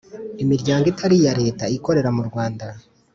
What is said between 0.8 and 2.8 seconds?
itari iya Leta ikorera mu Rwanda